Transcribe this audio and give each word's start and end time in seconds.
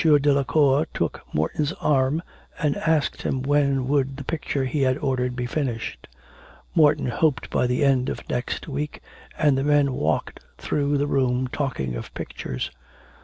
Delacour 0.01 0.87
took 0.95 1.21
Morton's 1.31 1.73
arm 1.73 2.23
and 2.57 2.75
asked 2.77 3.23
when 3.23 3.87
would 3.87 4.17
the 4.17 4.23
picture 4.23 4.65
he 4.65 4.81
had 4.81 4.97
ordered 4.97 5.35
be 5.35 5.45
finished. 5.45 6.07
Morton 6.73 7.05
hoped 7.05 7.51
by 7.51 7.67
the 7.67 7.83
end 7.85 8.09
of 8.09 8.27
next 8.27 8.67
week, 8.67 8.99
and 9.37 9.55
the 9.55 9.63
men 9.63 9.93
walked 9.93 10.39
through 10.57 10.97
the 10.97 11.05
room 11.05 11.47
talking 11.49 11.93
of 11.95 12.11
pictures... 12.15 12.71